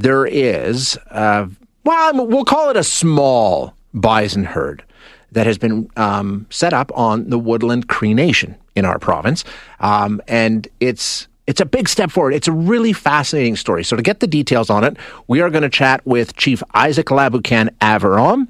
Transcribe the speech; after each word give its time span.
there 0.00 0.26
is, 0.26 0.98
uh, 1.10 1.46
well, 1.84 2.26
we'll 2.26 2.44
call 2.44 2.68
it 2.68 2.76
a 2.76 2.84
small 2.84 3.74
bison 3.94 4.44
herd 4.44 4.84
that 5.32 5.46
has 5.46 5.58
been 5.58 5.88
um, 5.96 6.46
set 6.50 6.72
up 6.72 6.92
on 6.94 7.30
the 7.30 7.38
Woodland 7.38 7.88
Cree 7.88 8.14
Nation 8.14 8.56
in 8.74 8.84
our 8.84 8.98
province, 8.98 9.44
um, 9.80 10.20
and 10.28 10.68
it's 10.80 11.28
it's 11.46 11.60
a 11.60 11.64
big 11.64 11.88
step 11.88 12.10
forward. 12.10 12.34
It's 12.34 12.48
a 12.48 12.52
really 12.52 12.92
fascinating 12.92 13.54
story. 13.54 13.84
So 13.84 13.94
to 13.96 14.02
get 14.02 14.18
the 14.18 14.26
details 14.26 14.68
on 14.68 14.82
it, 14.82 14.96
we 15.28 15.40
are 15.40 15.48
going 15.48 15.62
to 15.62 15.70
chat 15.70 16.04
with 16.04 16.36
Chief 16.36 16.60
Isaac 16.74 17.06
Laboucan 17.06 17.70
Avirom 17.80 18.48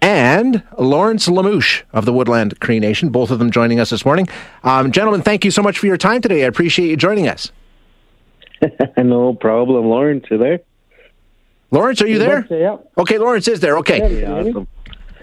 and 0.00 0.64
Lawrence 0.76 1.28
Lamouche 1.28 1.84
of 1.92 2.04
the 2.04 2.12
Woodland 2.12 2.58
Cree 2.58 2.80
Nation, 2.80 3.10
both 3.10 3.30
of 3.30 3.38
them 3.38 3.52
joining 3.52 3.78
us 3.78 3.90
this 3.90 4.04
morning. 4.04 4.26
Um, 4.64 4.90
gentlemen, 4.90 5.22
thank 5.22 5.44
you 5.44 5.52
so 5.52 5.62
much 5.62 5.78
for 5.78 5.86
your 5.86 5.96
time 5.96 6.20
today. 6.20 6.42
I 6.42 6.48
appreciate 6.48 6.88
you 6.88 6.96
joining 6.96 7.28
us. 7.28 7.52
no 8.96 9.34
problem. 9.34 9.86
Lawrence, 9.86 10.24
you 10.28 10.38
there? 10.38 10.60
Lawrence, 11.72 12.02
are 12.02 12.06
you 12.06 12.18
there? 12.18 12.46
Yeah. 12.50 12.76
Okay, 12.98 13.18
Lawrence 13.18 13.48
is 13.48 13.60
there. 13.60 13.78
Okay. 13.78 14.20
Yeah, 14.20 14.32
awesome. 14.32 14.68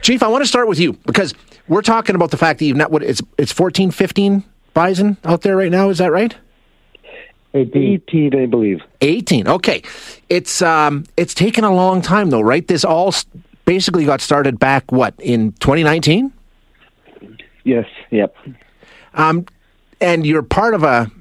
Chief, 0.02 0.24
I 0.24 0.28
want 0.28 0.44
to 0.44 0.48
start 0.48 0.68
with 0.68 0.80
you 0.80 0.94
because 1.06 1.34
we're 1.68 1.84
talking 1.84 2.16
about 2.16 2.32
the 2.32 2.38
fact 2.38 2.60
that 2.60 2.66
you've 2.66 2.76
not 2.76 2.92
what 2.92 3.04
it's 3.04 3.22
it's 3.38 3.52
14, 3.52 3.92
15 3.92 4.44
bison 4.74 5.18
out 5.24 5.42
there 5.42 5.56
right 5.56 5.72
now. 5.72 5.90
Is 5.90 6.00
that 6.00 6.12
right? 6.12 6.36
18, 7.54 8.36
I 8.36 8.46
believe. 8.46 8.82
18. 9.02 9.48
Okay. 9.48 9.84
It's 10.30 10.62
um 10.62 11.06
it's 11.18 11.34
taken 11.34 11.64
a 11.64 11.74
long 11.74 12.02
time 12.02 12.32
though, 12.32 12.42
right? 12.42 12.68
This 12.68 12.84
all 12.84 13.14
basically 13.66 14.06
got 14.06 14.20
started 14.22 14.58
back 14.58 14.92
what 14.92 15.14
in 15.20 15.52
2019? 15.54 16.34
Yes, 17.64 17.86
yep. 18.10 18.36
Um 19.14 19.46
and 20.02 20.26
you're 20.26 20.44
part 20.44 20.74
of 20.74 20.84
a 20.84 21.12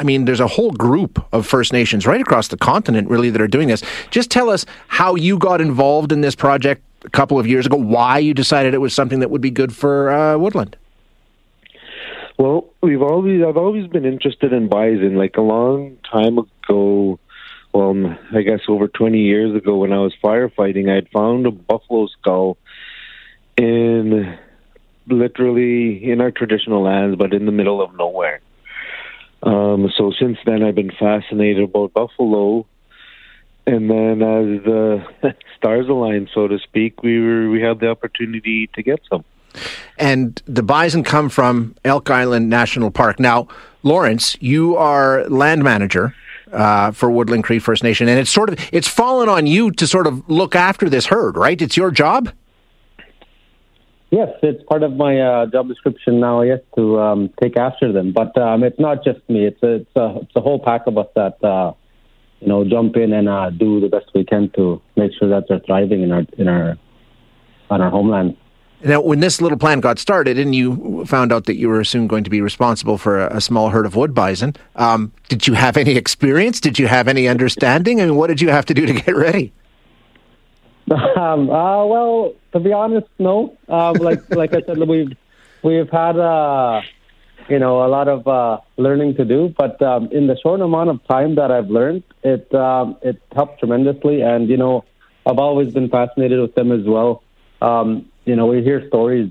I 0.00 0.02
mean, 0.02 0.24
there's 0.24 0.40
a 0.40 0.46
whole 0.46 0.70
group 0.70 1.22
of 1.30 1.46
First 1.46 1.74
Nations 1.74 2.06
right 2.06 2.22
across 2.22 2.48
the 2.48 2.56
continent, 2.56 3.10
really, 3.10 3.28
that 3.28 3.40
are 3.40 3.46
doing 3.46 3.68
this. 3.68 3.82
Just 4.10 4.30
tell 4.30 4.48
us 4.48 4.64
how 4.88 5.14
you 5.14 5.38
got 5.38 5.60
involved 5.60 6.10
in 6.10 6.22
this 6.22 6.34
project 6.34 6.82
a 7.04 7.10
couple 7.10 7.38
of 7.38 7.46
years 7.46 7.66
ago, 7.66 7.76
why 7.76 8.16
you 8.16 8.32
decided 8.32 8.72
it 8.72 8.78
was 8.78 8.94
something 8.94 9.20
that 9.20 9.30
would 9.30 9.42
be 9.42 9.50
good 9.50 9.76
for 9.76 10.10
uh, 10.10 10.38
Woodland. 10.38 10.74
Well, 12.38 12.70
we've 12.82 13.02
always 13.02 13.44
I've 13.44 13.58
always 13.58 13.86
been 13.88 14.06
interested 14.06 14.54
in 14.54 14.68
bison. 14.68 15.16
Like 15.16 15.36
a 15.36 15.42
long 15.42 15.98
time 16.10 16.38
ago, 16.38 17.18
well, 17.74 18.16
I 18.32 18.40
guess 18.40 18.60
over 18.68 18.88
20 18.88 19.18
years 19.18 19.54
ago, 19.54 19.76
when 19.76 19.92
I 19.92 19.98
was 19.98 20.14
firefighting, 20.24 20.90
I 20.90 20.94
had 20.94 21.10
found 21.10 21.44
a 21.44 21.50
buffalo 21.50 22.06
skull 22.06 22.56
in 23.58 24.38
literally 25.06 26.10
in 26.10 26.22
our 26.22 26.30
traditional 26.30 26.82
lands, 26.82 27.16
but 27.16 27.34
in 27.34 27.44
the 27.44 27.52
middle 27.52 27.82
of 27.82 27.94
nowhere. 27.94 28.40
Um, 29.42 29.90
so 29.96 30.12
since 30.18 30.38
then, 30.44 30.62
I've 30.62 30.74
been 30.74 30.92
fascinated 30.98 31.64
about 31.64 31.92
buffalo. 31.94 32.66
And 33.66 33.90
then, 33.90 34.22
as 34.22 34.64
the 34.64 35.04
stars 35.56 35.88
aligned, 35.88 36.30
so 36.34 36.48
to 36.48 36.58
speak, 36.58 37.02
we 37.02 37.20
were 37.20 37.48
we 37.48 37.60
had 37.60 37.80
the 37.80 37.88
opportunity 37.88 38.68
to 38.74 38.82
get 38.82 39.00
some. 39.08 39.24
and 39.98 40.42
the 40.46 40.62
bison 40.62 41.02
come 41.04 41.28
from 41.28 41.74
Elk 41.84 42.10
Island 42.10 42.48
National 42.48 42.90
Park. 42.90 43.20
Now, 43.20 43.48
Lawrence, 43.82 44.36
you 44.40 44.76
are 44.76 45.26
land 45.28 45.62
manager 45.62 46.14
uh, 46.52 46.90
for 46.90 47.10
Woodland 47.10 47.44
Cree 47.44 47.58
First 47.58 47.82
Nation, 47.82 48.08
and 48.08 48.18
it's 48.18 48.30
sort 48.30 48.48
of 48.50 48.58
it's 48.72 48.88
fallen 48.88 49.28
on 49.28 49.46
you 49.46 49.70
to 49.72 49.86
sort 49.86 50.06
of 50.06 50.28
look 50.28 50.54
after 50.54 50.88
this 50.88 51.06
herd, 51.06 51.36
right? 51.36 51.60
It's 51.60 51.76
your 51.76 51.90
job. 51.90 52.30
Yes, 54.10 54.30
it's 54.42 54.62
part 54.64 54.82
of 54.82 54.92
my 54.94 55.20
uh, 55.20 55.46
job 55.46 55.68
description 55.68 56.18
now. 56.18 56.42
Yes, 56.42 56.58
to 56.74 57.00
um, 57.00 57.30
take 57.40 57.56
after 57.56 57.92
them, 57.92 58.12
but 58.12 58.36
um, 58.36 58.64
it's 58.64 58.78
not 58.78 59.04
just 59.04 59.20
me. 59.28 59.46
It's 59.46 59.62
a 59.62 59.74
it's 59.76 59.96
a 59.96 60.16
it's 60.22 60.32
a 60.34 60.40
whole 60.40 60.58
pack 60.58 60.88
of 60.88 60.98
us 60.98 61.06
that 61.14 61.42
uh, 61.44 61.72
you 62.40 62.48
know 62.48 62.64
jump 62.64 62.96
in 62.96 63.12
and 63.12 63.28
uh, 63.28 63.50
do 63.50 63.80
the 63.80 63.88
best 63.88 64.06
we 64.12 64.24
can 64.24 64.50
to 64.56 64.82
make 64.96 65.12
sure 65.16 65.28
that 65.28 65.44
they're 65.48 65.60
thriving 65.60 66.02
in 66.02 66.10
our 66.10 66.24
in 66.38 66.48
our 66.48 66.76
on 67.70 67.80
our 67.80 67.90
homeland. 67.90 68.36
Now, 68.82 69.00
when 69.00 69.20
this 69.20 69.40
little 69.40 69.58
plan 69.58 69.80
got 69.80 69.98
started, 69.98 70.38
and 70.38 70.54
you 70.54 71.04
found 71.04 71.32
out 71.32 71.44
that 71.44 71.56
you 71.56 71.68
were 71.68 71.84
soon 71.84 72.06
going 72.08 72.24
to 72.24 72.30
be 72.30 72.40
responsible 72.40 72.98
for 72.98 73.20
a, 73.20 73.36
a 73.36 73.40
small 73.40 73.68
herd 73.68 73.84
of 73.86 73.94
wood 73.94 74.14
bison, 74.14 74.56
um, 74.74 75.12
did 75.28 75.46
you 75.46 75.52
have 75.52 75.76
any 75.76 75.96
experience? 75.96 76.60
Did 76.60 76.78
you 76.78 76.88
have 76.88 77.06
any 77.06 77.28
understanding? 77.28 78.00
I 78.00 78.06
mean, 78.06 78.16
what 78.16 78.28
did 78.28 78.40
you 78.40 78.48
have 78.48 78.64
to 78.66 78.74
do 78.74 78.86
to 78.86 78.92
get 78.92 79.14
ready? 79.14 79.52
Um, 81.16 81.50
uh, 81.50 81.84
well, 81.86 82.34
to 82.52 82.58
be 82.58 82.72
honest, 82.72 83.06
no. 83.18 83.56
Um, 83.68 83.94
like 83.98 84.22
like 84.30 84.52
I 84.52 84.62
said, 84.62 84.78
we've 84.78 85.16
we've 85.62 85.88
had 85.88 86.18
uh, 86.18 86.82
you 87.48 87.58
know 87.60 87.84
a 87.84 87.88
lot 87.88 88.08
of 88.08 88.26
uh, 88.26 88.58
learning 88.76 89.14
to 89.16 89.24
do, 89.24 89.54
but 89.56 89.80
um, 89.82 90.08
in 90.10 90.26
the 90.26 90.36
short 90.42 90.60
amount 90.60 90.90
of 90.90 91.06
time 91.06 91.36
that 91.36 91.52
I've 91.52 91.68
learned, 91.68 92.02
it 92.24 92.52
um, 92.54 92.96
it 93.02 93.22
helped 93.32 93.60
tremendously. 93.60 94.22
And 94.22 94.48
you 94.48 94.56
know, 94.56 94.84
I've 95.26 95.38
always 95.38 95.72
been 95.72 95.88
fascinated 95.88 96.40
with 96.40 96.54
them 96.56 96.72
as 96.72 96.84
well. 96.84 97.22
Um, 97.62 98.08
you 98.24 98.34
know, 98.34 98.46
we 98.46 98.62
hear 98.62 98.86
stories 98.88 99.30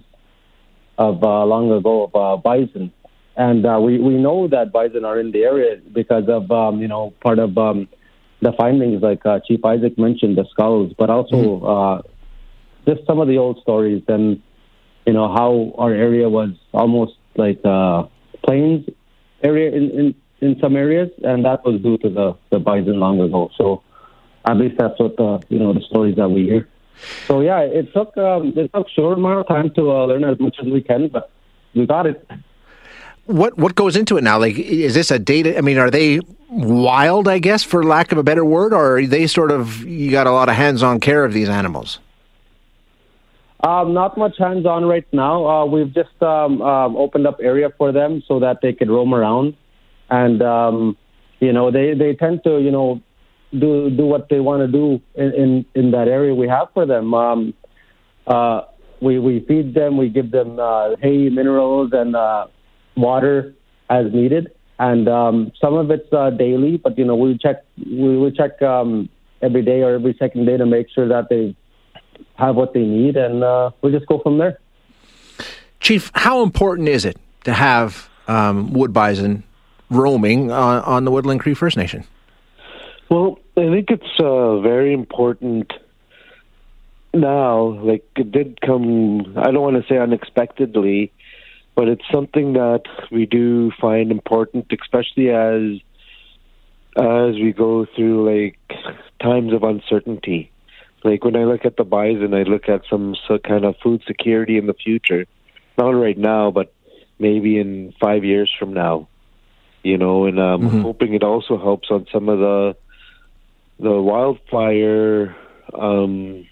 of 0.97 1.24
uh, 1.24 1.44
long 1.46 1.72
ago 1.72 2.03
of 2.03 2.16
uh, 2.16 2.38
bison, 2.41 2.94
and 3.36 3.66
uh, 3.66 3.80
we 3.81 3.97
we 4.00 4.14
know 4.14 4.47
that 4.47 4.72
bison 4.72 5.03
are 5.03 5.20
in 5.20 5.31
the 5.31 5.44
area 5.44 5.81
because 5.91 6.30
of 6.30 6.50
um, 6.52 6.81
you 6.81 6.88
know 6.88 7.14
part 7.22 7.40
of 7.40 7.58
um, 7.58 7.90
the 8.42 8.54
findings, 8.54 9.02
like 9.02 9.26
uh, 9.26 9.40
Chief 9.46 9.64
Isaac 9.64 9.98
mentioned, 9.98 10.38
the 10.38 10.46
skulls, 10.52 10.94
but 10.98 11.10
also 11.10 11.62
uh, 11.66 12.02
just 12.88 13.06
some 13.06 13.20
of 13.20 13.28
the 13.28 13.38
old 13.38 13.62
stories 13.62 14.04
and 14.08 14.42
you 15.06 15.14
know 15.14 15.28
how 15.28 15.74
our 15.78 15.94
area 15.94 16.30
was 16.30 16.52
almost 16.74 17.14
like 17.36 17.60
uh, 17.66 18.04
plains 18.46 18.86
area 19.44 19.72
in, 19.72 19.90
in 19.92 20.16
in 20.42 20.60
some 20.62 20.76
areas, 20.76 21.10
and 21.24 21.46
that 21.46 21.64
was 21.66 21.82
due 21.82 21.98
to 22.00 22.10
the 22.10 22.38
the 22.52 22.60
bison 22.60 23.00
long 23.00 23.20
ago. 23.20 23.50
So 23.58 23.84
at 24.46 24.58
least 24.58 24.76
that's 24.78 25.00
what 25.00 25.18
the 25.18 25.44
you 25.50 25.60
know 25.60 25.74
the 25.74 25.82
stories 25.82 26.16
that 26.16 26.30
we 26.30 26.44
hear. 26.44 26.68
So 27.28 27.42
yeah, 27.42 27.60
it 27.60 27.94
took 27.94 28.16
um, 28.18 28.54
it 28.56 28.72
took 28.74 28.88
short 28.90 29.18
amount 29.18 29.40
of 29.40 29.48
time 29.48 29.74
to 29.76 29.92
uh, 29.92 30.06
learn 30.06 30.24
as 30.24 30.40
much 30.40 30.58
as 30.62 30.68
we 30.68 30.82
can, 30.82 31.08
but 31.10 31.32
we 31.76 31.86
got 31.86 32.06
it. 32.06 32.26
What 33.29 33.59
what 33.59 33.75
goes 33.75 33.95
into 33.95 34.17
it 34.17 34.23
now? 34.23 34.40
Like, 34.40 34.57
is 34.57 34.95
this 34.95 35.12
a 35.12 35.19
data? 35.19 35.56
I 35.56 35.62
mean, 35.62 35.78
are 35.78 35.91
they 35.91 36.19
wild? 36.50 37.28
I 37.28 37.38
guess, 37.38 37.62
for 37.62 37.84
lack 37.84 38.12
of 38.12 38.17
a 38.17 38.23
better 38.23 38.44
word, 38.44 38.73
or 38.73 38.97
are 38.97 39.06
they 39.06 39.28
sort 39.28 39.51
of 39.51 39.85
you 39.85 40.09
got 40.09 40.25
a 40.25 40.31
lot 40.31 40.50
of 40.50 40.56
hands-on 40.56 41.00
care 41.00 41.23
of 41.23 41.31
these 41.31 41.47
animals? 41.47 42.00
Um, 43.63 43.94
not 43.94 44.17
much 44.17 44.35
hands-on 44.40 44.85
right 44.85 45.06
now. 45.13 45.45
Uh, 45.45 45.66
we've 45.66 45.94
just 45.94 46.19
um, 46.23 46.59
um, 46.63 46.97
opened 46.97 47.28
up 47.28 47.38
area 47.40 47.69
for 47.78 47.91
them 47.91 48.23
so 48.28 48.40
that 48.40 48.62
they 48.63 48.73
could 48.73 48.90
roam 48.90 49.13
around, 49.13 49.53
and 50.09 50.41
um, 50.41 50.97
you 51.40 51.53
know 51.53 51.69
they, 51.69 51.94
they 51.94 52.16
tend 52.16 52.44
to 52.46 52.59
you 52.59 52.72
know 52.72 53.00
do 53.51 53.91
do 53.91 54.07
what 54.07 54.29
they 54.29 54.40
want 54.40 54.61
to 54.61 54.67
do 54.67 55.00
in, 55.13 55.34
in, 55.35 55.66
in 55.75 55.91
that 55.91 56.07
area 56.07 56.34
we 56.34 56.47
have 56.47 56.69
for 56.73 56.88
them. 56.88 57.13
Um, 57.13 57.53
uh, 58.25 58.61
we 59.01 59.19
we 59.19 59.41
feed 59.41 59.75
them, 59.75 59.97
we 59.97 60.09
give 60.09 60.31
them 60.31 60.57
uh, 60.59 60.96
hay, 60.96 61.29
minerals, 61.29 61.91
and 61.94 62.16
uh, 62.16 62.47
water 63.02 63.54
as 63.90 64.12
needed, 64.14 64.52
and 64.78 65.08
um, 65.08 65.52
some 65.60 65.74
of 65.76 65.92
it's 65.92 66.12
uh, 66.14 66.30
daily. 66.30 66.78
But 66.78 66.98
you 66.98 67.06
know 67.06 67.16
we 67.16 67.38
check 67.38 67.64
we 67.78 68.18
we 68.18 68.32
check 68.32 68.62
um, 68.62 69.10
every 69.42 69.62
day 69.62 69.82
or 69.82 69.96
every 69.96 70.16
second 70.20 70.46
day 70.46 70.58
to 70.58 70.66
make 70.66 70.88
sure 70.90 71.08
that 71.08 71.30
they 71.30 71.56
have 72.36 72.56
what 72.56 72.74
they 72.74 72.84
need, 72.84 73.18
and 73.18 73.44
uh, 73.44 73.72
we 73.82 73.92
just 73.92 74.08
go 74.08 74.20
from 74.20 74.38
there. 74.38 74.59
Chief, 75.80 76.12
how 76.14 76.44
important 76.44 76.90
is 76.90 77.06
it 77.06 77.18
to 77.46 77.54
have 77.54 78.09
um, 78.28 78.74
wood 78.74 78.94
bison 78.94 79.44
roaming 79.90 80.52
on, 80.52 80.84
on 80.84 81.06
the 81.06 81.12
Woodland 81.12 81.40
Cree 81.40 81.54
First 81.54 81.78
Nation? 81.78 82.04
Well, 83.09 83.40
I 83.58 83.70
think 83.70 83.90
it's 83.90 84.20
uh, 84.20 84.59
very 84.59 84.94
important 84.94 85.72
now. 87.14 87.80
Like 87.82 88.06
it 88.16 88.32
did 88.32 88.62
come, 88.62 89.34
I 89.38 89.52
don't 89.52 89.62
want 89.62 89.82
to 89.82 89.88
say 89.92 89.98
unexpectedly, 89.98 91.12
but 91.79 91.88
it's 91.88 92.03
something 92.12 92.51
that 92.53 92.84
we 93.09 93.25
do 93.25 93.72
find 93.79 94.12
important, 94.12 94.66
especially 94.69 95.29
as 95.29 95.79
as 96.97 97.35
we 97.35 97.53
go 97.53 97.85
through 97.95 98.17
like 98.29 98.59
times 99.23 99.53
of 99.53 99.63
uncertainty. 99.63 100.51
Like 101.05 101.23
when 101.23 101.37
I 101.37 101.46
look 101.46 101.64
at 101.64 101.78
the 101.78 101.85
bison, 101.85 102.34
I 102.34 102.43
look 102.43 102.67
at 102.67 102.81
some 102.90 103.16
so 103.26 103.37
kind 103.37 103.64
of 103.64 103.78
food 103.81 104.03
security 104.05 104.58
in 104.58 104.67
the 104.67 104.73
future. 104.73 105.26
Not 105.78 105.91
right 105.91 106.17
now, 106.17 106.52
but 106.52 106.73
maybe 107.17 107.58
in 107.58 107.93
five 108.02 108.25
years 108.25 108.53
from 108.59 108.73
now. 108.73 109.08
You 109.82 109.97
know, 109.97 110.25
and 110.25 110.37
um, 110.37 110.64
Mhm. 110.64 110.82
hoping 110.82 111.14
it 111.14 111.23
also 111.23 111.58
helps 111.58 111.90
on 111.90 112.08
some 112.11 112.28
of 112.28 112.40
the 112.40 112.75
the 113.79 114.02
wildfire 114.02 115.34
um, 115.73 116.46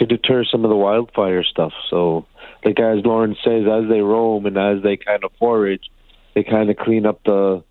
to 0.00 0.06
deter 0.06 0.44
some 0.44 0.64
of 0.64 0.70
the 0.70 0.76
wildfire 0.76 1.44
stuff. 1.44 1.72
So, 1.90 2.26
like 2.64 2.80
as 2.80 3.04
Lauren 3.04 3.36
says, 3.44 3.64
as 3.70 3.88
they 3.88 4.00
roam 4.00 4.46
and 4.46 4.56
as 4.56 4.82
they 4.82 4.96
kind 4.96 5.22
of 5.22 5.30
forage, 5.38 5.90
they 6.34 6.42
kind 6.42 6.70
of 6.70 6.76
clean 6.78 7.06
up 7.06 7.22
the 7.24 7.62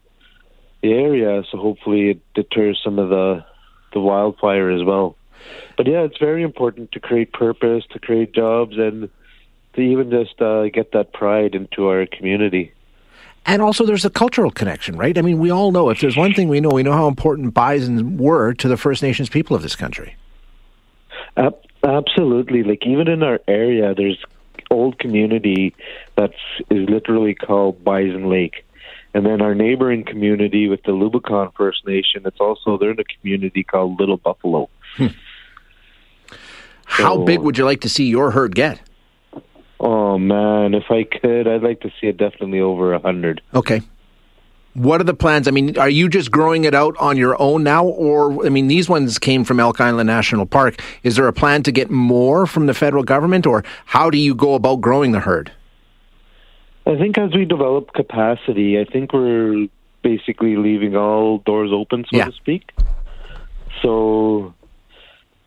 the 0.82 0.94
area. 0.94 1.44
So 1.52 1.58
hopefully, 1.58 2.12
it 2.12 2.22
deters 2.36 2.80
some 2.84 3.00
of 3.00 3.10
the 3.10 3.44
the 3.94 4.00
wildfire 4.00 4.70
as 4.70 4.84
well. 4.84 5.18
But 5.76 5.88
yeah, 5.88 6.02
it's 6.02 6.20
very 6.20 6.44
important 6.44 6.92
to 6.92 7.00
create 7.00 7.34
purpose, 7.34 7.84
to 7.92 8.00
create 8.00 8.34
jobs, 8.34 8.78
and 8.78 9.10
to 9.74 9.82
even 9.82 10.12
just 10.12 10.40
uh, 10.40 10.70
get 10.70 10.92
that 10.92 11.14
pride 11.14 11.56
into 11.56 11.88
our 11.88 12.06
community. 12.06 12.74
And 13.46 13.64
also, 13.64 13.86
there's 13.86 14.06
a 14.06 14.10
cultural 14.12 14.52
connection, 14.52 14.98
right? 14.98 15.18
I 15.18 15.22
mean, 15.22 15.40
we 15.40 15.50
all 15.50 15.72
know 15.72 15.90
if 15.90 16.02
there's 16.02 16.18
one 16.18 16.34
thing 16.36 16.50
we 16.50 16.60
know, 16.60 16.70
we 16.70 16.84
know 16.84 16.92
how 16.92 17.08
important 17.08 17.56
bison 17.56 18.18
were 18.18 18.54
to 18.56 18.68
the 18.68 18.78
First 18.78 19.02
Nations 19.02 19.30
people 19.30 19.56
of 19.56 19.64
this 19.64 19.76
country. 19.76 20.16
Uh, 21.36 21.52
absolutely. 21.84 22.64
Like 22.64 22.86
even 22.86 23.08
in 23.08 23.24
our 23.24 23.40
area, 23.48 23.94
there's 23.94 24.24
old 24.72 25.00
community 25.00 25.76
that's 26.16 26.34
is 26.70 26.90
literally 26.90 27.36
called 27.36 27.84
Bison 27.84 28.30
Lake. 28.30 28.66
And 29.14 29.26
then 29.26 29.42
our 29.42 29.56
neighboring 29.56 30.06
community 30.06 30.68
with 30.68 30.84
the 30.84 30.92
Lubicon 30.92 31.52
First 31.56 31.88
Nation, 31.88 32.22
it's 32.26 32.40
also 32.40 32.78
they're 32.78 32.92
in 32.92 33.00
a 33.00 33.04
community 33.04 33.64
called 33.64 34.00
Little 34.00 34.18
Buffalo. 34.18 34.70
Hmm. 34.98 35.08
How 36.86 37.16
so, 37.16 37.24
big 37.24 37.40
would 37.40 37.58
you 37.58 37.66
like 37.66 37.82
to 37.82 37.90
see 37.90 38.06
your 38.06 38.32
herd 38.32 38.54
get? 38.54 38.82
Oh 39.80 40.18
man, 40.18 40.74
if 40.74 40.92
I 40.92 41.04
could, 41.04 41.48
I'd 41.48 41.64
like 41.64 41.82
to 41.82 41.90
see 42.00 42.08
it 42.08 42.18
definitely 42.18 42.60
over 42.60 42.94
a 42.94 43.00
hundred. 43.00 43.42
Okay. 43.54 43.82
What 44.74 45.02
are 45.02 45.04
the 45.04 45.14
plans? 45.14 45.48
I 45.48 45.52
mean, 45.52 45.78
are 45.78 45.90
you 45.90 46.08
just 46.08 46.32
growing 46.32 46.64
it 46.64 46.76
out 46.76 46.96
on 47.00 47.18
your 47.18 47.40
own 47.42 47.64
now, 47.64 47.86
or 47.86 48.46
I 48.46 48.50
mean, 48.50 48.68
these 48.68 48.88
ones 48.88 49.18
came 49.18 49.44
from 49.44 49.60
Elk 49.60 49.82
Island 49.82 50.08
National 50.08 50.46
Park. 50.46 50.82
Is 51.04 51.16
there 51.16 51.28
a 51.28 51.34
plan 51.34 51.64
to 51.64 51.72
get 51.72 51.90
more 51.90 52.46
from 52.46 52.68
the 52.68 52.74
federal 52.74 53.04
government, 53.04 53.46
or 53.46 53.64
how 53.86 54.10
do 54.10 54.18
you 54.18 54.36
go 54.36 54.54
about 54.54 54.82
growing 54.82 55.12
the 55.12 55.20
herd? 55.20 55.52
I 56.86 56.98
think 56.98 57.18
as 57.18 57.34
we 57.34 57.46
develop 57.46 57.94
capacity, 57.94 58.80
I 58.80 58.86
think 58.86 59.14
we're 59.14 59.68
basically 60.02 60.56
leaving 60.56 60.96
all 60.96 61.40
doors 61.40 61.72
open, 61.74 62.06
so 62.10 62.18
yeah. 62.18 62.26
to 62.26 62.32
speak. 62.32 62.72
So 63.82 64.54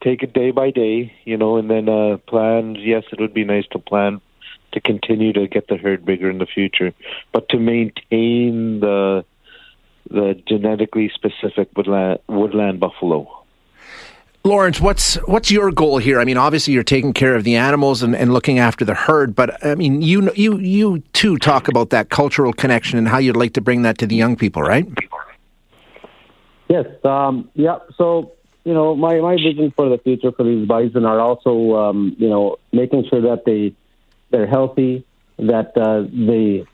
take 0.02 0.22
it 0.22 0.32
day 0.32 0.50
by 0.50 0.70
day, 0.70 1.12
you 1.24 1.36
know, 1.36 1.56
and 1.56 1.70
then 1.70 1.88
uh, 1.88 2.18
plans. 2.26 2.78
Yes, 2.80 3.04
it 3.12 3.20
would 3.20 3.34
be 3.34 3.44
nice 3.44 3.66
to 3.72 3.78
plan 3.78 4.20
to 4.72 4.80
continue 4.80 5.32
to 5.32 5.46
get 5.46 5.68
the 5.68 5.76
herd 5.76 6.04
bigger 6.04 6.30
in 6.30 6.38
the 6.38 6.46
future, 6.46 6.92
but 7.32 7.48
to 7.50 7.58
maintain 7.58 8.80
the 8.80 9.24
the 10.10 10.40
genetically 10.46 11.10
specific 11.14 11.68
woodland, 11.76 12.18
woodland 12.28 12.80
buffalo. 12.80 13.42
Lawrence, 14.44 14.80
what's 14.80 15.14
what's 15.28 15.50
your 15.52 15.70
goal 15.70 15.98
here? 15.98 16.20
I 16.20 16.24
mean, 16.24 16.36
obviously 16.36 16.74
you're 16.74 16.82
taking 16.82 17.12
care 17.12 17.36
of 17.36 17.44
the 17.44 17.54
animals 17.54 18.02
and, 18.02 18.14
and 18.16 18.32
looking 18.32 18.58
after 18.58 18.84
the 18.84 18.94
herd, 18.94 19.36
but 19.36 19.64
I 19.64 19.76
mean, 19.76 20.02
you 20.02 20.32
you 20.34 20.58
you 20.58 20.98
too 21.12 21.36
talk 21.36 21.68
about 21.68 21.90
that 21.90 22.10
cultural 22.10 22.52
connection 22.52 22.98
and 22.98 23.06
how 23.06 23.18
you'd 23.18 23.36
like 23.36 23.52
to 23.54 23.60
bring 23.60 23.82
that 23.82 23.98
to 23.98 24.06
the 24.06 24.16
young 24.16 24.34
people, 24.34 24.62
right? 24.62 24.86
Yes. 26.68 26.86
Um, 27.04 27.50
yeah. 27.54 27.78
So 27.96 28.32
you 28.64 28.74
know, 28.74 28.96
my 28.96 29.20
my 29.20 29.36
vision 29.36 29.72
for 29.76 29.88
the 29.88 29.98
future 29.98 30.32
for 30.32 30.42
these 30.42 30.66
bison 30.66 31.04
are 31.04 31.20
also 31.20 31.76
um, 31.76 32.16
you 32.18 32.28
know 32.28 32.56
making 32.72 33.04
sure 33.08 33.20
that 33.20 33.44
they 33.44 33.74
they're 34.32 34.46
healthy, 34.46 35.04
that 35.38 35.76
uh, 35.76 36.02
they 36.30 36.66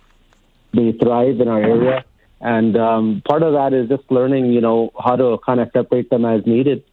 they 0.72 0.92
thrive 0.92 1.40
in 1.40 1.48
our 1.48 1.60
area, 1.60 2.04
and 2.40 2.76
um, 2.76 3.22
part 3.28 3.42
of 3.42 3.52
that 3.52 3.72
is 3.74 3.88
just 3.88 4.10
learning 4.10 4.52
you 4.52 4.60
know 4.60 4.90
how 4.98 5.16
to 5.16 5.38
kind 5.44 5.60
of 5.60 5.68
separate 5.72 6.08
them 6.10 6.24
as 6.24 6.46
needed 6.46 6.84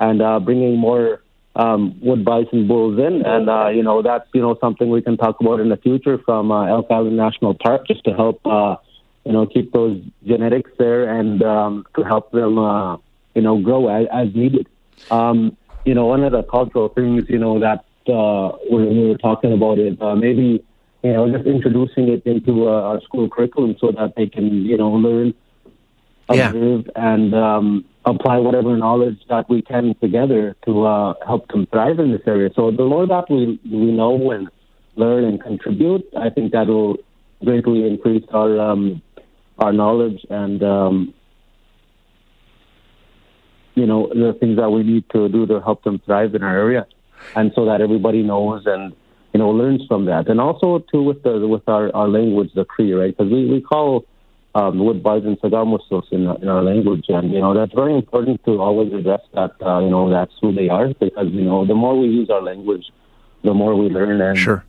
and 0.00 0.20
uh, 0.20 0.40
bringing 0.40 0.76
more 0.78 1.22
um, 1.54 1.98
wood 2.00 2.24
bison 2.24 2.66
bulls 2.66 2.98
in. 2.98 3.22
And, 3.24 3.48
uh, 3.48 3.68
you 3.68 3.82
know, 3.82 4.02
that's, 4.02 4.28
you 4.34 4.40
know, 4.40 4.56
something 4.60 4.90
we 4.90 5.02
can 5.02 5.16
talk 5.16 5.40
about 5.40 5.60
in 5.60 5.68
the 5.68 5.76
future 5.76 6.18
from 6.18 6.50
uh, 6.50 6.66
Elk 6.66 6.86
Island 6.90 7.16
National 7.16 7.54
Park 7.54 7.86
just 7.86 8.04
to 8.04 8.12
help, 8.12 8.44
uh, 8.46 8.76
you 9.24 9.32
know, 9.32 9.46
keep 9.46 9.72
those 9.72 10.02
genetics 10.26 10.70
there 10.78 11.08
and 11.08 11.42
um, 11.42 11.86
to 11.96 12.02
help 12.02 12.32
them, 12.32 12.58
uh, 12.58 12.96
you 13.34 13.42
know, 13.42 13.60
grow 13.60 13.88
as, 13.88 14.06
as 14.12 14.34
needed. 14.34 14.66
Um, 15.10 15.56
you 15.84 15.94
know, 15.94 16.06
one 16.06 16.24
of 16.24 16.32
the 16.32 16.42
cultural 16.42 16.88
things, 16.88 17.24
you 17.28 17.38
know, 17.38 17.60
that 17.60 17.84
uh, 18.08 18.56
we, 18.70 18.86
we 18.86 19.08
were 19.08 19.18
talking 19.18 19.52
about 19.52 19.78
is 19.78 19.96
uh, 20.00 20.14
maybe, 20.14 20.64
you 21.02 21.12
know, 21.12 21.30
just 21.30 21.46
introducing 21.46 22.08
it 22.08 22.24
into 22.26 22.68
uh, 22.68 22.82
our 22.82 23.00
school 23.02 23.28
curriculum 23.28 23.76
so 23.80 23.92
that 23.92 24.14
they 24.16 24.26
can, 24.26 24.64
you 24.64 24.76
know, 24.76 24.90
learn, 24.90 25.34
observe, 26.28 26.84
yeah. 26.86 27.14
and, 27.14 27.34
um, 27.34 27.84
apply 28.04 28.38
whatever 28.38 28.76
knowledge 28.76 29.18
that 29.28 29.48
we 29.48 29.62
can 29.62 29.94
together 30.00 30.56
to 30.64 30.84
uh, 30.84 31.14
help 31.26 31.46
them 31.48 31.66
thrive 31.66 31.98
in 31.98 32.12
this 32.12 32.22
area. 32.26 32.50
So 32.54 32.70
the 32.70 32.84
more 32.84 33.06
that 33.06 33.30
we 33.30 33.60
we 33.64 33.92
know 33.92 34.30
and 34.32 34.48
learn 34.96 35.24
and 35.24 35.40
contribute, 35.40 36.04
I 36.18 36.30
think 36.30 36.52
that 36.52 36.66
will 36.66 36.96
greatly 37.44 37.86
increase 37.86 38.24
our 38.32 38.58
um, 38.58 39.02
our 39.58 39.72
knowledge 39.72 40.24
and 40.30 40.62
um, 40.62 41.14
you 43.74 43.86
know 43.86 44.08
the 44.08 44.36
things 44.40 44.56
that 44.56 44.70
we 44.70 44.82
need 44.82 45.04
to 45.10 45.28
do 45.28 45.46
to 45.46 45.60
help 45.60 45.84
them 45.84 46.00
thrive 46.04 46.34
in 46.34 46.42
our 46.42 46.56
area, 46.56 46.86
and 47.34 47.52
so 47.54 47.64
that 47.64 47.80
everybody 47.80 48.22
knows 48.22 48.62
and 48.66 48.94
you 49.32 49.38
know 49.38 49.50
learns 49.50 49.82
from 49.86 50.04
that. 50.06 50.28
And 50.28 50.40
also 50.40 50.80
too 50.92 51.02
with 51.02 51.22
the 51.22 51.46
with 51.46 51.68
our, 51.68 51.94
our 51.94 52.08
language, 52.08 52.50
the 52.54 52.64
Cree, 52.64 52.92
right? 52.92 53.16
Because 53.16 53.32
we 53.32 53.46
we 53.46 53.60
call 53.60 54.06
um, 54.54 54.78
wood 54.78 55.02
bison 55.02 55.36
sagamusos 55.36 56.10
in, 56.12 56.22
in 56.42 56.48
our 56.48 56.62
language. 56.62 57.06
And, 57.08 57.32
you 57.32 57.40
know, 57.40 57.54
that's 57.54 57.72
very 57.72 57.94
important 57.94 58.44
to 58.44 58.60
always 58.60 58.92
address 58.92 59.20
that, 59.34 59.52
uh, 59.64 59.80
you 59.80 59.90
know, 59.90 60.10
that's 60.10 60.32
who 60.40 60.52
they 60.52 60.68
are 60.68 60.88
because, 60.88 61.28
you 61.30 61.42
know, 61.42 61.66
the 61.66 61.74
more 61.74 61.98
we 61.98 62.08
use 62.08 62.28
our 62.30 62.42
language, 62.42 62.84
the 63.42 63.54
more 63.54 63.74
we 63.74 63.88
learn 63.88 64.20
and, 64.20 64.38
sure. 64.38 64.64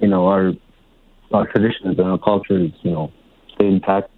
you 0.00 0.08
know, 0.08 0.26
our, 0.26 0.52
our 1.32 1.46
traditions 1.46 1.98
and 1.98 2.08
our 2.08 2.18
cultures, 2.18 2.72
you 2.82 2.90
know, 2.90 3.12
stay 3.54 3.66
intact. 3.66 4.10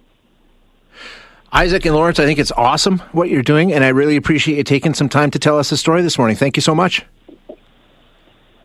Isaac 1.53 1.85
and 1.85 1.93
Lawrence, 1.93 2.17
I 2.17 2.25
think 2.25 2.39
it's 2.39 2.51
awesome 2.53 2.99
what 3.11 3.29
you're 3.29 3.43
doing, 3.43 3.73
and 3.73 3.83
I 3.83 3.89
really 3.89 4.15
appreciate 4.15 4.57
you 4.57 4.63
taking 4.63 4.93
some 4.93 5.09
time 5.09 5.31
to 5.31 5.39
tell 5.39 5.59
us 5.59 5.69
the 5.69 5.75
story 5.75 6.01
this 6.01 6.17
morning. 6.17 6.37
Thank 6.37 6.55
you 6.55 6.61
so 6.61 6.73
much. 6.73 7.05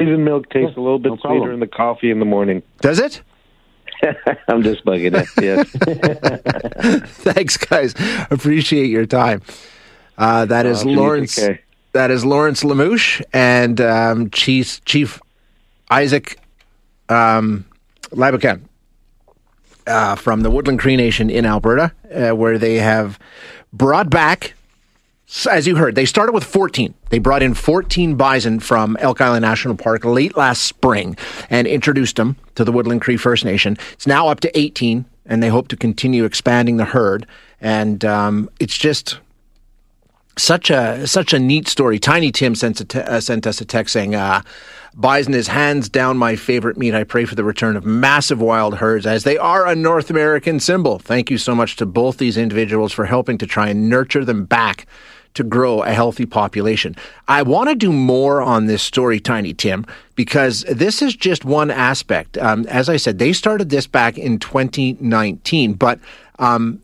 Raisin 0.00 0.25
milk 0.25 0.48
tastes 0.50 0.76
a 0.76 0.81
little 0.81 0.98
bit 0.98 1.12
no 1.12 1.19
sweeter 1.19 1.52
in 1.52 1.60
the 1.60 1.66
coffee 1.66 2.10
in 2.10 2.19
the 2.19 2.25
morning. 2.25 2.62
Does 2.81 2.98
it? 2.98 3.22
I'm 4.48 4.62
just 4.62 4.84
bugging 4.84 5.14
it. 5.14 5.28
Yes. 5.43 7.10
Thanks, 7.10 7.56
guys. 7.56 7.94
Appreciate 8.31 8.90
your 8.90 9.06
time. 9.06 9.43
Uh, 10.19 10.44
that 10.46 10.66
is 10.66 10.84
oh, 10.84 10.88
Lawrence. 10.88 11.38
Okay. 11.38 11.60
That 11.93 12.10
is 12.10 12.25
Lawrence 12.25 12.62
Lamouche 12.62 13.22
and 13.32 13.81
um, 13.81 14.28
Chief 14.31 14.84
Chief 14.84 15.19
Isaac 15.90 16.38
um, 17.08 17.64
uh, 19.87 20.16
from 20.16 20.42
the 20.42 20.50
Woodland 20.50 20.78
Cree 20.78 20.96
Nation 20.96 21.31
in 21.31 21.46
Alberta, 21.46 21.92
uh, 22.14 22.37
where 22.37 22.58
they 22.58 22.76
have 22.76 23.19
brought 23.72 24.10
back 24.10 24.56
as 25.50 25.67
you 25.67 25.76
heard, 25.76 25.94
they 25.94 26.05
started 26.05 26.32
with 26.32 26.44
14. 26.44 26.94
They 27.11 27.19
brought 27.19 27.43
in 27.43 27.55
14 27.55 28.14
bison 28.14 28.61
from 28.61 28.96
Elk 29.00 29.20
Island 29.20 29.43
National 29.43 29.76
Park 29.76 30.05
late 30.05 30.37
last 30.37 30.62
spring 30.62 31.17
and 31.50 31.67
introduced 31.67 32.17
them 32.17 32.37
to 32.55 32.64
the 32.64 32.73
Woodland 32.73 33.00
Cree 33.00 33.17
First 33.17 33.44
Nation. 33.44 33.76
It's 33.93 34.06
now 34.06 34.28
up 34.28 34.40
to 34.40 34.58
18, 34.58 35.05
and 35.26 35.43
they 35.43 35.49
hope 35.49 35.69
to 35.69 35.76
continue 35.76 36.25
expanding 36.25 36.76
the 36.76 36.84
herd. 36.84 37.26
And 37.61 38.05
um, 38.05 38.50
it's 38.61 38.76
just 38.76 39.19
such 40.38 40.70
a 40.70 41.06
such 41.06 41.32
a 41.32 41.38
neat 41.38 41.67
story. 41.67 41.99
Tiny 41.99 42.31
Tim 42.31 42.55
sent, 42.55 42.88
te- 42.88 43.00
uh, 43.00 43.20
sent 43.20 43.47
us 43.47 43.61
a 43.61 43.64
text 43.64 43.95
saying, 43.95 44.14
uh, 44.14 44.42
Bison 44.95 45.35
is 45.35 45.49
hands 45.49 45.88
down 45.88 46.16
my 46.16 46.37
favorite 46.37 46.78
meat. 46.78 46.95
I 46.95 47.04
pray 47.04 47.25
for 47.25 47.35
the 47.35 47.45
return 47.45 47.76
of 47.76 47.85
massive 47.85 48.40
wild 48.40 48.76
herds 48.76 49.06
as 49.06 49.25
they 49.25 49.37
are 49.37 49.66
a 49.66 49.75
North 49.75 50.09
American 50.09 50.61
symbol. 50.61 50.99
Thank 50.99 51.30
you 51.30 51.37
so 51.37 51.54
much 51.54 51.76
to 51.76 51.87
both 51.87 52.18
these 52.18 52.37
individuals 52.37 52.92
for 52.92 53.04
helping 53.04 53.38
to 53.38 53.47
try 53.47 53.68
and 53.68 53.90
nurture 53.90 54.25
them 54.25 54.45
back 54.47 54.87
to 55.37 55.45
grow 55.45 55.83
a 55.83 55.93
healthy 55.93 56.26
population. 56.26 56.97
I 57.28 57.43
want 57.43 57.69
to 57.69 57.75
do 57.75 57.93
more 57.93 58.43
on 58.43 58.66
this 58.66 58.83
story, 58.83 59.21
Tiny 59.21 59.55
Tim, 59.55 59.87
because 60.14 60.62
this 60.62 61.00
is 61.02 61.14
just 61.14 61.45
one 61.45 61.71
aspect. 61.71 62.37
Um, 62.38 62.66
as 62.66 62.88
I 62.88 62.97
said, 62.97 63.19
they 63.19 63.33
started 63.33 63.71
this 63.71 63.87
back 63.87 64.19
in 64.19 64.38
2019, 64.38 65.75
but 65.75 66.00
um, 66.38 66.83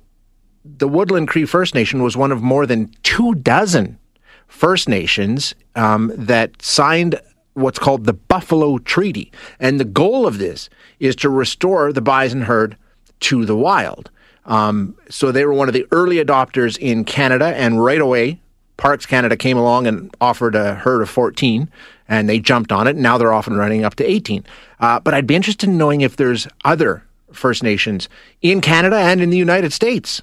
the 0.65 0.89
Woodland 0.89 1.29
Cree 1.29 1.45
First 1.45 1.75
Nation 1.75 2.03
was 2.03 2.17
one 2.17 2.33
of 2.33 2.43
more 2.43 2.67
than 2.67 2.93
two 3.03 3.35
dozen 3.35 3.99
First 4.47 4.89
Nations 4.89 5.55
um, 5.75 6.13
that 6.15 6.61
signed 6.63 7.21
what's 7.55 7.79
called 7.79 8.05
the 8.05 8.13
Buffalo 8.13 8.79
Treaty. 8.79 9.33
And 9.59 9.81
the 9.81 9.85
goal 9.85 10.27
of 10.27 10.39
this 10.39 10.69
is 11.01 11.17
to 11.17 11.29
restore 11.29 11.93
the 11.93 12.01
bison 12.01 12.43
herd 12.43 12.77
to 13.21 13.45
the 13.45 13.57
wild. 13.57 14.11
Um, 14.45 14.97
so 15.09 15.31
they 15.31 15.45
were 15.45 15.53
one 15.53 15.69
of 15.69 15.75
the 15.75 15.87
early 15.93 16.17
adopters 16.17 16.77
in 16.79 17.05
Canada, 17.05 17.47
and 17.57 17.83
right 17.83 18.01
away, 18.01 18.41
Parks 18.77 19.07
Canada 19.07 19.37
came 19.37 19.57
along 19.57 19.87
and 19.87 20.15
offered 20.21 20.55
a 20.55 20.75
herd 20.75 21.03
of 21.03 21.11
14, 21.11 21.71
and 22.09 22.29
they 22.29 22.41
jumped 22.41 22.73
on 22.73 22.87
it. 22.87 22.91
And 22.91 23.03
now 23.03 23.19
they're 23.19 23.33
off 23.33 23.47
and 23.47 23.57
running 23.57 23.85
up 23.85 23.95
to 23.97 24.05
18. 24.05 24.45
Uh, 24.81 25.01
but 25.01 25.15
I'd 25.15 25.27
be 25.27 25.37
interested 25.37 25.69
in 25.69 25.79
knowing 25.79 26.01
if 26.01 26.17
there's 26.17 26.49
other 26.65 27.05
First 27.33 27.63
Nations 27.63 28.09
in 28.41 28.61
Canada 28.61 28.97
and 28.97 29.21
in 29.21 29.31
the 29.31 29.37
United 29.37 29.73
States 29.73 30.23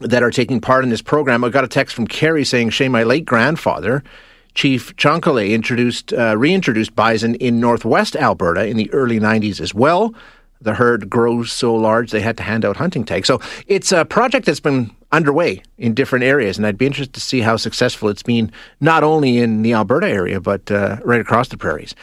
that 0.00 0.22
are 0.22 0.30
taking 0.30 0.60
part 0.60 0.84
in 0.84 0.90
this 0.90 1.02
program. 1.02 1.42
I 1.44 1.48
got 1.48 1.64
a 1.64 1.68
text 1.68 1.94
from 1.94 2.06
Carrie 2.06 2.44
saying, 2.44 2.70
Shay, 2.70 2.88
my 2.88 3.02
late 3.02 3.24
grandfather, 3.24 4.04
Chief 4.54 4.94
Chankale, 4.96 5.50
introduced, 5.50 6.12
uh, 6.12 6.36
reintroduced 6.36 6.94
bison 6.94 7.34
in 7.36 7.60
northwest 7.60 8.16
Alberta 8.16 8.66
in 8.66 8.76
the 8.76 8.92
early 8.92 9.18
90s 9.18 9.60
as 9.60 9.74
well 9.74 10.14
the 10.60 10.74
herd 10.74 11.08
grows 11.08 11.52
so 11.52 11.74
large 11.74 12.10
they 12.10 12.20
had 12.20 12.36
to 12.36 12.42
hand 12.42 12.64
out 12.64 12.76
hunting 12.76 13.04
tags. 13.04 13.26
So 13.26 13.40
it's 13.66 13.92
a 13.92 14.04
project 14.04 14.46
that's 14.46 14.60
been 14.60 14.90
underway 15.10 15.62
in 15.78 15.94
different 15.94 16.24
areas, 16.24 16.58
and 16.58 16.66
I'd 16.66 16.76
be 16.76 16.86
interested 16.86 17.14
to 17.14 17.20
see 17.20 17.40
how 17.40 17.56
successful 17.56 18.08
it's 18.08 18.22
been 18.22 18.52
not 18.80 19.02
only 19.02 19.38
in 19.38 19.62
the 19.62 19.72
Alberta 19.72 20.08
area 20.08 20.40
but 20.40 20.70
uh, 20.70 20.98
right 21.04 21.20
across 21.20 21.48
the 21.48 21.56
prairies. 21.56 21.94